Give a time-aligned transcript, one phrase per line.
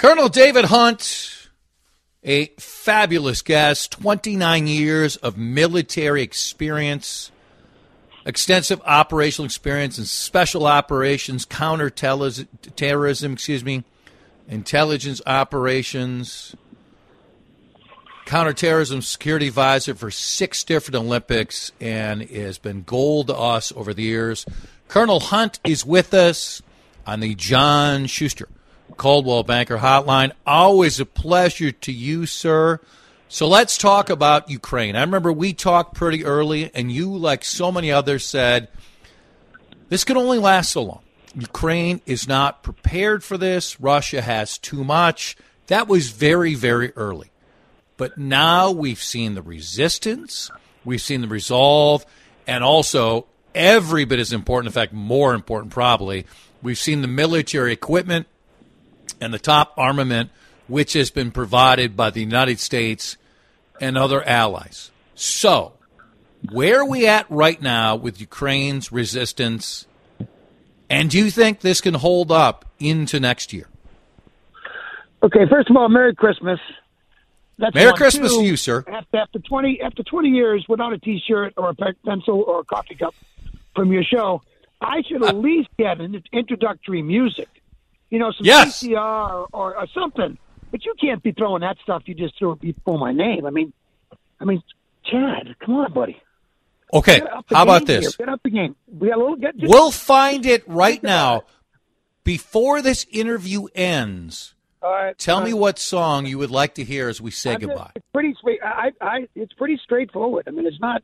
[0.00, 1.50] Colonel David Hunt,
[2.24, 7.30] a fabulous guest, 29 years of military experience,
[8.24, 12.48] extensive operational experience in special operations, counterterrorism,
[13.34, 13.84] excuse me,
[14.48, 16.56] intelligence operations,
[18.24, 24.04] counterterrorism security advisor for six different Olympics, and has been gold to us over the
[24.04, 24.46] years.
[24.88, 26.62] Colonel Hunt is with us
[27.06, 28.48] on the John Schuster
[28.96, 30.32] Coldwell Banker Hotline.
[30.46, 32.80] Always a pleasure to you, sir.
[33.28, 34.96] So let's talk about Ukraine.
[34.96, 38.68] I remember we talked pretty early, and you, like so many others, said
[39.88, 41.02] this can only last so long.
[41.34, 43.80] Ukraine is not prepared for this.
[43.80, 45.36] Russia has too much.
[45.68, 47.30] That was very, very early.
[47.96, 50.50] But now we've seen the resistance,
[50.84, 52.04] we've seen the resolve,
[52.46, 56.26] and also every bit as important, in fact, more important probably,
[56.62, 58.26] we've seen the military equipment
[59.20, 60.30] and the top armament
[60.70, 63.16] which has been provided by the United States
[63.80, 64.90] and other allies.
[65.16, 65.72] So,
[66.52, 69.86] where are we at right now with Ukraine's resistance?
[70.88, 73.66] And do you think this can hold up into next year?
[75.22, 76.60] Okay, first of all, Merry Christmas.
[77.58, 78.84] That's Merry Christmas two, to you, sir.
[78.86, 82.94] After, after twenty after twenty years without a T-shirt or a pencil or a coffee
[82.94, 83.14] cup
[83.74, 84.40] from your show,
[84.80, 87.48] I should at least get an introductory music.
[88.10, 88.82] You know, some yes.
[88.82, 90.36] CCR or, or, something.
[90.70, 93.46] But you can't be throwing that stuff you just threw before my name.
[93.46, 93.72] I mean,
[94.40, 94.62] I mean,
[95.04, 96.20] Chad, come on, buddy.
[96.92, 98.16] Okay, how about this?
[98.16, 98.26] Here.
[98.26, 98.74] Get up the game.
[98.88, 99.36] We got a little.
[99.36, 101.44] Get, we'll find it right now.
[102.24, 106.84] Before this interview ends, all right, tell all me what song you would like to
[106.84, 107.76] hear as we say I'm goodbye.
[107.76, 108.60] Just, it's pretty sweet.
[108.62, 110.44] I, I, it's pretty straightforward.
[110.48, 111.02] I mean, it's not.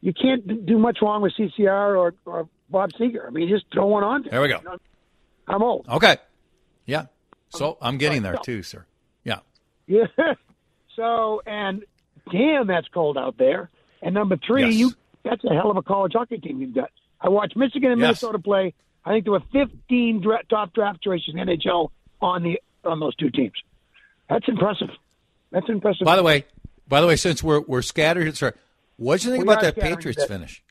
[0.00, 3.26] You can't do much wrong with CCR or, or Bob Seger.
[3.26, 4.24] I mean, just throw one on.
[4.28, 4.60] There we go.
[5.48, 5.86] I'm old.
[5.88, 6.16] Okay.
[6.86, 7.06] Yeah.
[7.50, 8.86] So I'm getting there too, sir.
[9.24, 9.40] Yeah.
[9.86, 10.06] Yeah.
[10.94, 11.84] So and
[12.30, 13.70] damn, that's cold out there.
[14.02, 14.74] And number three, Yes.
[14.74, 14.92] you
[15.24, 16.90] that's a hell of a college hockey team you've got.
[17.18, 18.08] I watched Michigan and Yes.
[18.22, 18.74] Minnesota play.
[19.02, 21.88] I think there were 15 dra- top draft choices in the NHL
[22.20, 23.54] on the on those two teams.
[24.28, 24.90] That's impressive.
[25.50, 26.04] That's impressive.
[26.04, 26.44] By the way,
[26.86, 28.52] by the way, since we're we're scattered, sir,
[28.98, 30.62] what did you think We about that Patriots finish?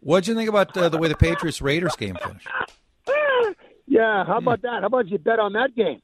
[0.00, 2.48] What did you think about uh, the way the Patriots Raiders game finished?
[3.92, 4.80] yeah, how about that?
[4.80, 6.00] How about you bet on that game?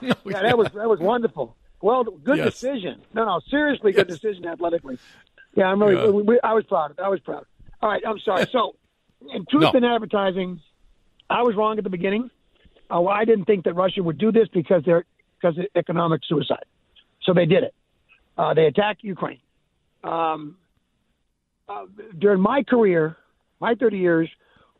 [0.02, 1.56] Yeah, that was that was wonderful.
[1.80, 2.52] Well, good Yes.
[2.54, 3.00] decision.
[3.14, 4.98] No, no, seriously, good decision athletically.
[5.56, 5.94] Yeah, I'm really.
[5.94, 6.10] Yeah.
[6.10, 6.98] We, we, I was proud.
[6.98, 7.44] I was proud.
[7.80, 8.46] All right, I'm sorry.
[8.50, 8.74] So,
[9.32, 9.70] in truth No.
[9.78, 10.60] in advertising,
[11.30, 12.30] I was wrong at the beginning.
[12.90, 15.04] Uh, I didn't think that Russia would do this because they're
[15.40, 16.64] because of economic suicide.
[17.22, 17.74] So they did it.
[18.36, 19.40] Uh, they attacked Ukraine.
[20.02, 20.56] Um,
[21.68, 21.86] uh,
[22.18, 23.16] during my career,
[23.60, 24.28] my 30 years,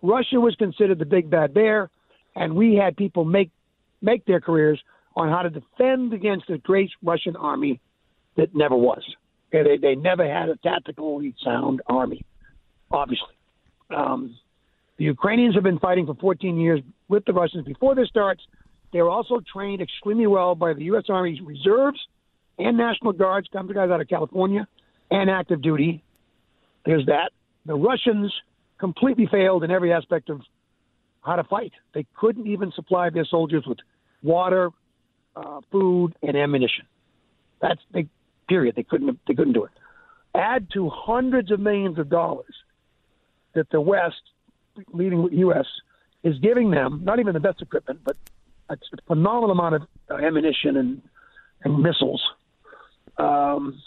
[0.03, 1.91] Russia was considered the big bad bear,
[2.37, 3.51] and we had people make
[4.03, 4.81] make their careers
[5.17, 7.81] on how to defend against the great Russian army
[8.37, 9.03] that never was.
[9.53, 12.25] They they never had a tactically sound army,
[12.91, 13.35] obviously.
[13.95, 14.37] Um,
[14.97, 17.65] the Ukrainians have been fighting for 14 years with the Russians.
[17.65, 18.43] Before this starts,
[18.93, 21.05] they were also trained extremely well by the U.S.
[21.09, 21.99] Army reserves
[22.59, 24.67] and National Guards, come to guys out of California,
[25.11, 26.03] and active duty.
[26.87, 27.33] There's that.
[27.67, 28.33] The Russians
[28.79, 30.41] completely failed in every aspect of
[31.25, 31.73] how to fight.
[31.95, 33.79] They couldn't even supply their soldiers with
[34.23, 34.71] water,
[35.35, 36.87] uh, food, and ammunition.
[37.61, 38.09] That's they
[38.49, 38.77] period.
[38.77, 39.71] They couldn't they couldn't do it.
[40.35, 42.55] Add to hundreds of millions of dollars
[43.55, 44.21] that the West,
[44.93, 45.67] leading U.S.,
[46.23, 47.03] is giving them.
[47.05, 48.17] Not even the best equipment, but
[48.69, 51.03] a phenomenal amount of uh, ammunition and
[51.63, 52.23] and missiles.
[53.17, 53.81] Um,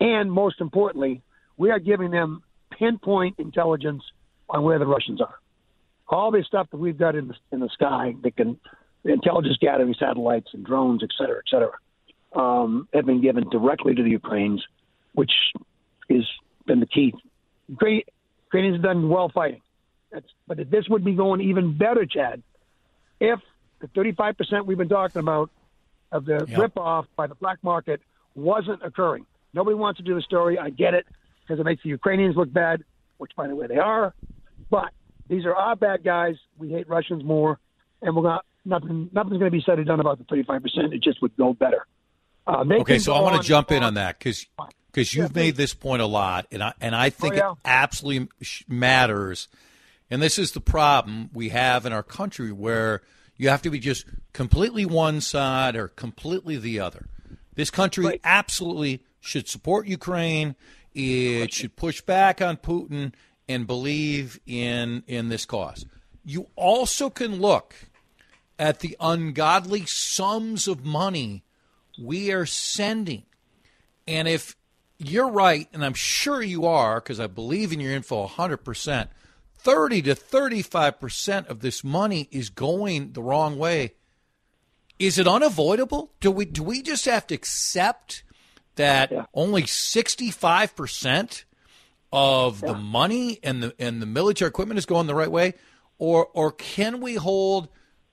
[0.00, 1.22] and most importantly,
[1.56, 2.42] we are giving them
[2.78, 4.02] pinpoint intelligence
[4.48, 5.34] on where the Russians are.
[6.14, 8.58] All this stuff that we've got in the, in the sky that can
[9.04, 11.72] intelligence gathering satellites and drones, et cetera, et cetera,
[12.40, 14.62] um, have been given directly to the Ukrainians,
[15.14, 15.32] which
[16.08, 16.24] has
[16.66, 17.12] been the key.
[17.74, 18.08] Great,
[18.46, 19.60] Ukrainians have done well fighting.
[20.12, 22.42] That's, but this would be going even better, Chad,
[23.18, 23.40] if
[23.80, 25.50] the 35% we've been talking about
[26.12, 26.74] of the Yep.
[26.74, 28.00] ripoff by the black market
[28.36, 29.26] wasn't occurring.
[29.52, 30.58] Nobody wants to do the story.
[30.60, 31.06] I get it
[31.42, 32.84] because it makes the Ukrainians look bad,
[33.18, 34.14] which, by the way, they are.
[34.70, 34.92] But
[35.28, 36.36] these are our bad guys.
[36.58, 37.58] We hate Russians more,
[38.02, 39.10] and we're not nothing.
[39.12, 40.92] Nothing's going to be said or done about the 35%.
[40.94, 41.86] It just would go better.
[42.46, 44.46] Uh, Okay, so I want to jump in on that because
[44.90, 47.50] because you've Yeah, made this point a lot, and I and I think Oh, yeah.
[47.52, 48.28] it absolutely
[48.68, 49.48] matters.
[50.10, 53.00] And this is the problem we have in our country where
[53.36, 54.04] you have to be just
[54.34, 57.06] completely one side or completely the other.
[57.54, 58.20] This country Right.
[58.22, 60.54] absolutely should support Ukraine.
[60.94, 63.14] It should push back on Putin
[63.48, 65.86] and believe in in this cause.
[66.24, 67.74] You also can look
[68.58, 71.44] at the ungodly sums of money
[72.00, 73.24] we are sending.
[74.06, 74.56] And if
[74.98, 79.08] you're right, and I'm sure you are, because I believe in your info 100%,
[79.58, 83.94] 30 to 35% of this money is going the wrong way.
[84.98, 86.12] Is it unavoidable?
[86.20, 88.22] Do we do we just have to accept
[88.76, 89.26] that yeah.
[89.34, 91.44] only 65%
[92.14, 92.72] of yeah.
[92.72, 95.54] the money and the and the military equipment is going the right way
[95.98, 97.68] or or can we hold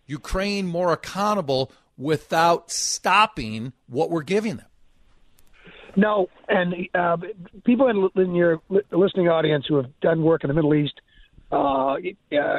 [0.08, 4.66] Ukraine more accountable without stopping what we're giving them?
[5.96, 7.18] No, and uh,
[7.66, 8.62] people in, in, your
[8.92, 10.94] listening audience who have done work in the Middle East,
[11.52, 11.98] uh, uh,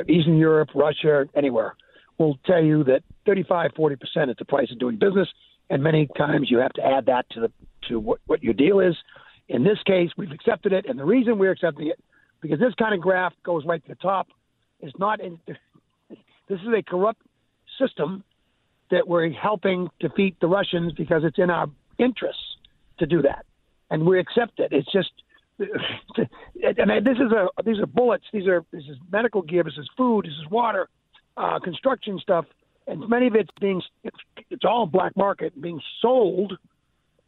[0.06, 1.74] Eastern Europe, Russia, anywhere,
[2.18, 5.28] will tell you that 35, 40 percent is the price of doing business,
[5.70, 7.52] and many times you have to add that to the
[7.88, 8.94] to what, what your deal is.
[9.52, 12.02] In this case, we've accepted it, and the reason we're accepting it
[12.40, 14.28] because this kind of graft goes right to the top.
[14.80, 15.38] It's not in.
[16.48, 17.22] This is a corrupt
[17.80, 18.24] system
[18.90, 21.66] that we're helping defeat the Russians because it's in our
[21.98, 22.42] interests
[22.98, 23.46] to do that,
[23.90, 24.70] and we accept it.
[24.70, 25.12] It's just,
[25.58, 28.24] and this is a these are bullets.
[28.32, 29.62] These are this is medical gear.
[29.62, 30.26] This is food.
[30.26, 30.88] This is water,
[31.36, 32.44] uh, construction stuff,
[32.86, 34.18] and many of it's being it's,
[34.50, 36.58] it's all black market being sold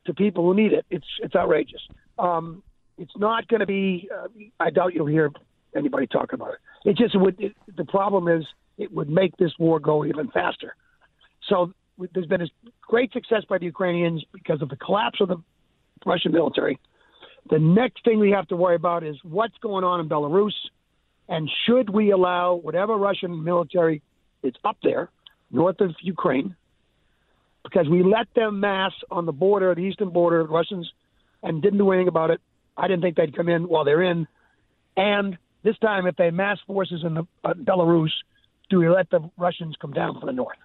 [0.07, 0.85] to people who need it.
[0.91, 1.81] It's it's outrageous.
[2.19, 2.63] Um,
[2.99, 4.09] it's not going to be.
[4.15, 4.29] Uh,
[4.61, 5.31] I doubt you'll hear
[5.77, 6.91] anybody talking about it.
[6.91, 7.41] It just would.
[7.41, 8.45] It, the problem is
[8.79, 10.77] it would make this war go even faster.
[11.49, 11.73] So
[12.13, 12.49] there's been a
[12.83, 15.37] great success by the Ukrainians because of the collapse of the
[16.05, 16.79] Russian military.
[17.51, 20.55] The next thing we have to worry about is what's going on in Belarus,
[21.29, 24.03] and should we allow whatever Russian military
[24.43, 25.11] is up there,
[25.51, 26.57] north of Ukraine,
[27.65, 30.89] because we let them mass on the border, the eastern border, the Russians,
[31.43, 32.41] and didn't do anything about it.
[32.77, 34.29] I didn't think they'd come in while they're in.
[34.97, 38.11] And this time, if they mass forces in the, uh, Belarus,
[38.71, 40.59] do we let the Russians come down from the north?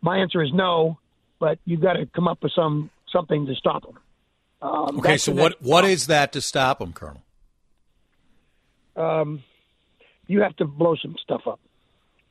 [0.00, 0.98] My answer is no,
[1.38, 3.98] but you've got to come up with some something to stop them.
[4.60, 7.22] Um, okay, so what what is that to stop them, Colonel?
[8.96, 9.42] Um,
[10.26, 11.60] you have to blow some stuff up.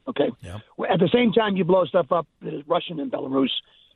[0.07, 0.31] Okay.
[0.41, 0.59] Yeah.
[0.89, 3.49] At the same time, you blow stuff up that is Russian and Belarus.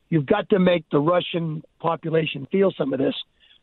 [0.10, 3.16] You've got to make the Russian population feel some of this.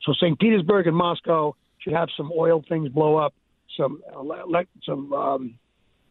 [0.02, 0.38] So St.
[0.38, 3.34] Petersburg and Moscow should have some oil things blow up,
[3.76, 4.02] some
[4.84, 5.58] some um,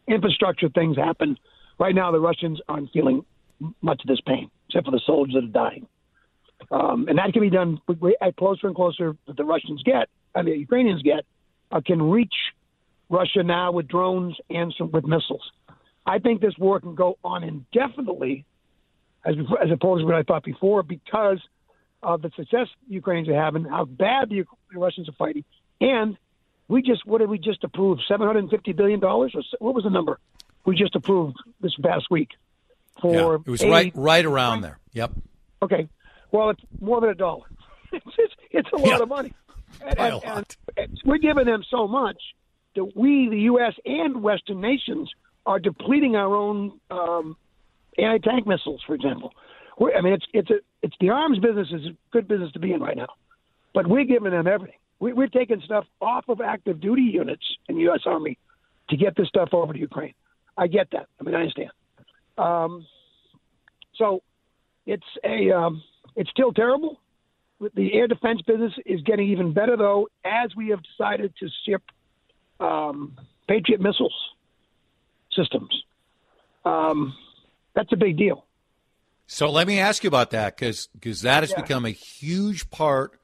[0.07, 1.37] infrastructure things happen.
[1.79, 3.25] Right now, the Russians aren't feeling
[3.81, 5.87] much of this pain, except for the soldiers that are dying.
[6.71, 7.79] Um, and that can be done
[8.37, 11.23] closer and closer that the Russians get, I mean, the Ukrainians get,
[11.71, 12.33] uh, can reach
[13.09, 15.51] Russia now with drones and some, with missiles.
[16.07, 18.45] I think this war can go on indefinitely,
[19.25, 21.39] as, as opposed to what I thought before, because
[22.01, 25.44] of the success the Ukrainians are having, how bad the, the Russians are fighting,
[25.81, 26.18] and
[26.69, 28.00] we just what did we just approve?
[28.07, 30.19] Seven hundred and fifty billion dollars, or what was the number
[30.65, 32.30] we just approved this past week?
[33.01, 33.71] For yeah, it was aid.
[33.71, 34.80] right right around there.
[34.94, 35.12] Yep.
[35.62, 35.89] Okay,
[36.31, 37.45] well, it's more than a dollar.
[37.92, 39.00] it's it's, it's a lot yeah.
[39.00, 39.33] of money.
[39.81, 40.56] And, and.
[40.77, 42.18] And we're giving them so much
[42.75, 43.74] that we, the U.S.
[43.86, 45.12] and Western nations,
[45.47, 47.38] are depleting our own um,
[47.97, 49.31] anti-tank missiles, for example.
[49.79, 52.59] We're, I mean, it's it's a it's the arms business is a good business to
[52.59, 53.07] be in right now,
[53.73, 54.75] but we're giving them everything.
[54.99, 58.01] We, we're taking stuff off of active duty units in the U.S.
[58.05, 58.38] Army
[58.89, 60.13] to get this stuff over to Ukraine.
[60.57, 61.07] I get that.
[61.19, 61.71] I mean, I understand.
[62.38, 62.85] Um,
[63.95, 64.21] so
[64.85, 65.81] it's a um,
[66.16, 66.99] it's still terrible.
[67.73, 71.81] The air defense business is getting even better, though, as we have decided to ship
[72.59, 74.13] um, Patriot missiles
[75.37, 75.83] systems.
[76.65, 77.15] Um,
[77.73, 78.45] that's a big deal.
[79.27, 80.89] So let me ask you about that because
[81.21, 81.61] that has yeah.
[81.61, 83.19] become a huge part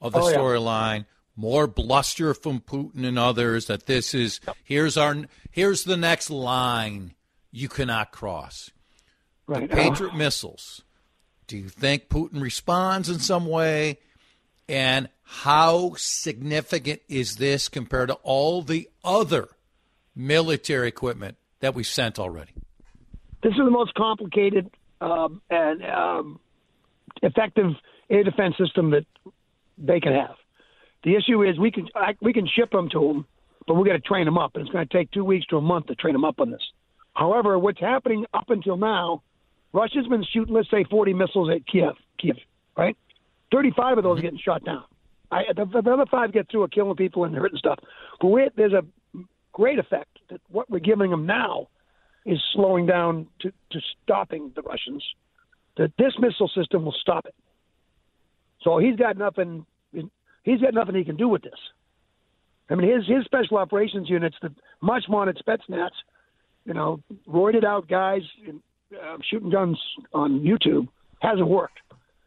[0.00, 0.98] of the oh, storyline.
[0.98, 1.04] Yeah.
[1.36, 5.16] More bluster from Putin and others that this is here's our
[5.50, 7.14] here's the next line
[7.50, 8.70] you cannot cross.
[9.46, 9.68] Right.
[9.68, 10.82] The Patriot missiles
[11.50, 13.98] do you think Putin responds in some way?
[14.68, 19.48] And how significant is this compared to all the other
[20.14, 22.52] military equipment that we've sent already?
[23.42, 26.40] This is the most complicated um, and um,
[27.22, 27.72] effective
[28.10, 29.06] air defense system that
[29.78, 30.36] they can have.
[31.04, 33.26] The issue is we can I, we can ship them to them,
[33.66, 35.56] but we got to train them up, and it's going to take two weeks to
[35.56, 36.62] a month to train them up on this.
[37.14, 39.22] However, what's happening up until now
[39.72, 42.36] Russia's been shooting, let's say, 40 missiles at Kiev, Kiev,
[42.76, 42.96] right?
[43.52, 44.84] 35 of those are getting shot down.
[45.30, 47.78] I, the, the other five get through are killing people and hurting stuff.
[48.20, 48.84] But there's a
[49.52, 51.68] great effect that what we're giving them now
[52.26, 55.04] is slowing down to, to stopping the Russians.
[55.76, 57.34] That this missile system will stop it.
[58.62, 59.64] So he's got nothing.
[60.42, 61.58] He's got nothing he can do with this.
[62.68, 65.90] I mean, his his special operations units, the much wanted Spetsnaz,
[66.64, 69.78] you know, roided out guys uh, shooting guns
[70.12, 70.88] on YouTube
[71.20, 71.78] hasn't worked.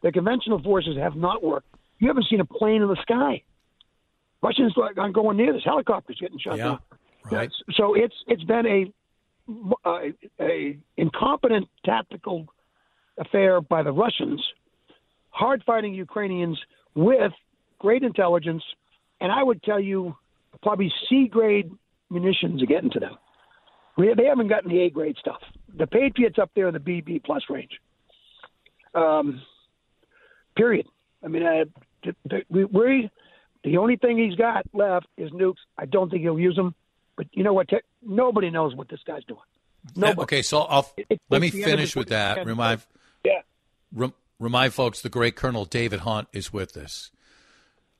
[0.02, 1.68] The conventional forces have not worked.
[1.98, 3.42] You haven't seen a plane in the sky.
[4.42, 5.62] Russians aren't going near this.
[5.64, 6.78] Helicopters getting shot Yeah, down.
[7.30, 7.50] Right.
[7.74, 8.92] So it's it's been a
[9.86, 12.46] a, a incompetent tactical
[13.18, 14.42] affair by the Russians,
[15.30, 16.58] hard fighting Ukrainians
[16.94, 17.32] with
[17.78, 18.62] great intelligence,
[19.20, 20.16] and I would tell you
[20.62, 21.70] probably C grade
[22.10, 23.16] munitions are getting to them.
[23.96, 25.40] They haven't gotten the A grade stuff.
[25.76, 27.70] The Patriots up there in the BB plus range.
[28.94, 29.40] Um,
[30.56, 30.86] period.
[31.22, 31.64] I mean, I,
[32.02, 33.10] the, we, we
[33.62, 35.54] the only thing he's got left is nukes.
[35.78, 36.74] I don't think he'll use them.
[37.16, 37.68] But you know what?
[37.68, 39.40] Te- nobody knows what this guy's doing.
[39.94, 40.20] Nobody.
[40.22, 42.44] Okay, so I'll, It- let me it's the end of finish with that.
[42.46, 42.80] Remind,
[43.24, 43.42] Yeah.
[43.92, 47.10] rem, remind folks the great Colonel David Hunt is with us.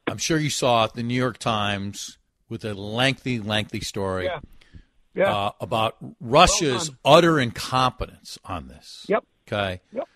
[0.06, 2.18] I'm sure you saw the New York Times
[2.48, 4.40] with a lengthy, lengthy story Yeah.
[5.14, 5.34] Yeah.
[5.34, 6.98] uh, about Russia's done.
[7.04, 9.06] utter incompetence on this.
[9.08, 9.24] Yep.
[9.46, 9.80] Okay.
[9.92, 10.08] Yep.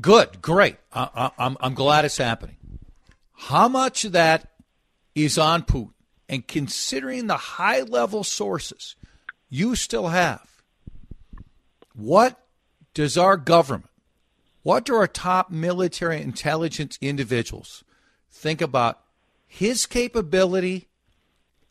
[0.00, 0.42] Good.
[0.42, 0.76] Great.
[0.92, 2.56] I, I, I'm, I'm glad it's happening.
[3.34, 4.50] How much of that
[5.14, 5.92] is on Putin?
[6.28, 8.96] And considering the high level sources
[9.48, 10.62] you still have,
[11.94, 12.38] what
[12.94, 13.90] does our government,
[14.62, 17.82] what do our top military intelligence individuals
[18.30, 19.00] think about
[19.46, 20.88] his capability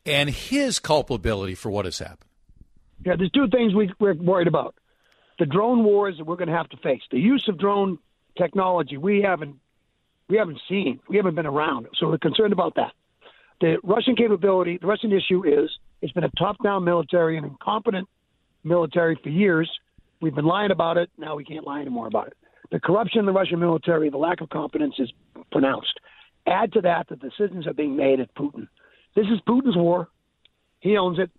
[0.06, 2.30] and his culpability for what has happened?
[3.06, 4.74] Yeah, there's two things we, we're worried about:
[5.38, 8.00] the drone wars that we're going to have to face, the use of drone
[8.38, 9.58] technology we haven't
[10.30, 12.92] we haven't seen, we haven't been around, so we're concerned about that.
[13.60, 15.70] The Russian capability, the Russian issue is
[16.02, 18.08] it's been a top-down military and incompetent
[18.64, 19.70] military for years.
[20.22, 21.10] We've been lying about it.
[21.18, 22.38] Now we can't lie anymore about it.
[22.72, 25.12] The corruption in the Russian military, the lack of competence is
[25.52, 26.00] pronounced.
[26.46, 28.68] Add to that that decisions are being made at Putin.
[29.16, 30.10] This is Putin's war.
[30.80, 31.32] He owns it.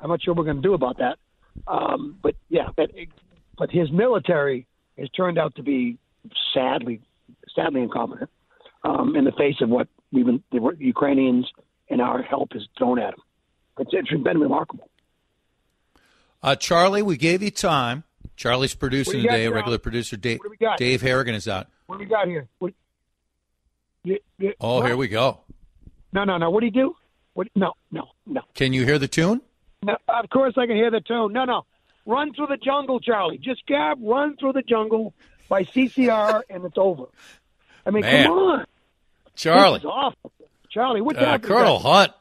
[0.00, 1.18] I'm not sure what we're going to do about that.
[1.66, 2.90] Um, but yeah, but
[3.58, 4.66] but his military
[4.98, 5.98] has turned out to be
[6.52, 7.00] sadly
[7.54, 8.30] sadly incompetent
[8.84, 11.46] um, in the face of what we've been, the Ukrainians
[11.96, 13.20] and our help is thrown at them.
[13.78, 14.90] It's, it's been remarkable.
[16.42, 18.04] Uh, Charlie, we gave you time.
[18.36, 19.46] Charlie's producing you today.
[19.46, 20.78] A regular producer, Dave, What do we got?
[20.78, 21.68] Dave Harrigan, is out.
[21.86, 22.48] What do we got here?
[22.58, 22.74] What,
[24.04, 24.86] you, you, Oh, what?
[24.86, 25.40] here we go.
[26.12, 26.50] No, no, no.
[26.50, 26.94] What do you do?
[27.32, 27.48] What?
[27.54, 28.42] No, no, no.
[28.54, 29.40] Can you hear the tune?
[29.82, 31.32] No, of course I can hear the tune.
[31.32, 31.64] No, no.
[32.04, 33.38] Run through the jungle, Charlie.
[33.38, 35.14] Just grab Run Through the Jungle
[35.48, 37.04] by CCR and it's over.
[37.86, 38.26] I mean, Man.
[38.26, 38.64] come on.
[39.34, 40.32] Charlie, This is awful.
[40.76, 41.38] Charlie, what's uh.
[41.38, 42.12] Colonel Hunt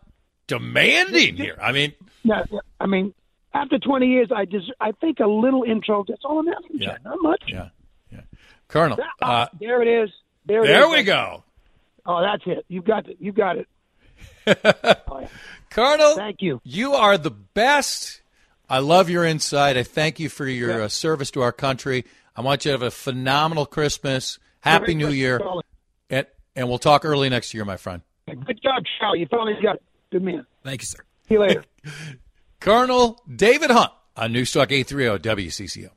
[0.48, 1.58] demanding here.
[1.62, 1.92] I mean,
[2.24, 3.14] Yeah, yeah, I mean,
[3.54, 6.96] after 20 years, I just, I think a little intro, that's all I'm asking, Yeah.
[7.04, 7.44] Not much.
[7.48, 7.70] yeah,
[8.14, 8.22] yeah.
[8.70, 10.10] Colonel, Ah, uh, there it is.
[10.46, 10.92] There, it there is.
[10.94, 11.44] we go.
[12.06, 12.64] Oh, that's it.
[12.70, 13.18] You've got it.
[13.20, 13.68] You've got it.
[14.48, 15.28] oh, yeah.
[15.70, 16.62] Colonel, Thank you.
[16.64, 18.22] You are the best.
[18.70, 19.76] I love your insight.
[19.76, 20.86] I thank you for your Yeah.
[20.86, 22.06] uh, service to our country.
[22.38, 24.40] I want you to have a phenomenal Christmas.
[24.62, 25.42] Happy Merry New Christmas, Year.
[26.10, 28.02] And, and we'll talk early next year, my friend.
[28.28, 29.20] Good job, Charlie.
[29.20, 29.84] You finally got it.
[30.12, 30.46] Good man.
[30.64, 31.00] Thank you, sir.
[31.28, 31.64] See you later.
[32.60, 35.90] Colonel David Hunt on Newstalk 830 WCCO.